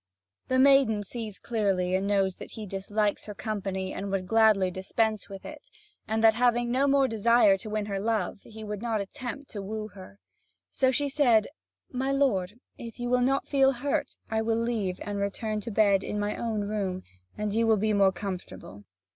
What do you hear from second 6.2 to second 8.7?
that, having no desire to win her love, he